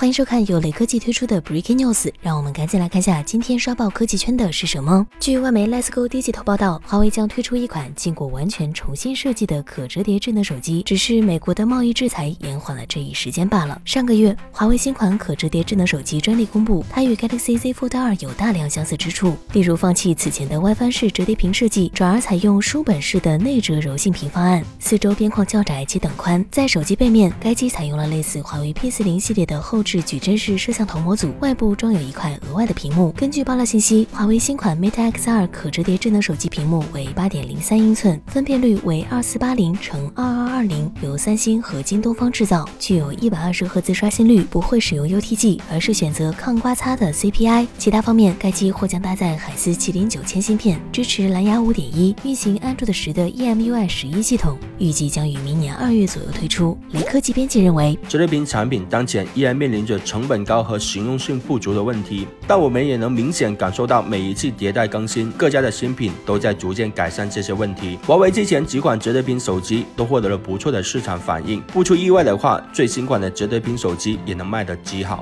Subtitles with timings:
[0.00, 5.06] 欢迎收看由雷科技推出的 Breaking News，让我们赶紧来看下今天刷爆科技圈的是什么。
[5.18, 13.78] 据外媒 Let's Go Digital 报道，华为将推出一款经过完全重新设计的可折叠智能手机，只是美国的贸易制裁延缓了这一时间罢了。
[13.84, 26.42] 上个月，华为新款可折叠智能手机专利公布，它与 Galaxy Z Fold 2有大量相似之处，例如放弃此前的外翻式折叠屏设计，转而采用书本式的内折柔性屏方案，四周边框较窄且等宽。
[26.50, 29.89] 在手机背面，该机采用了类似华为 P40 系列的后置。
[29.90, 33.10] 是矩阵式摄像头模组，外部装有一块额外的屏幕。
[33.16, 47.66] 根据爆料信息，华为新款 Mate X2 可折叠智能手机屏幕为八点零三英寸，分辨率为二四八零乘二二二零，由三星和京东方制造，具有一百二十赫兹刷新率，不会使用 UTG，而是选择抗刮擦的 CPI。
[47.76, 56.78] 其他方面，该机或将搭载海思麒麟九千芯片，支持蓝牙五点一，运行安卓的十的 EMUI 十一系统，预计将于明年二月左右推出。
[56.92, 59.90] 雷科技编辑认为，折叠屏产品当前依然面临临。
[59.90, 67.98] 着成本高和实用性不足的问题，但我们也能明显感受到每一次迭代更新，各家的新品都在逐渐改善这些问题。
[68.06, 75.18] 华为之前几款折叠屏手机都获得了不错的市场反应，不出意外的话，最新款的折叠屏手机也能卖得极好。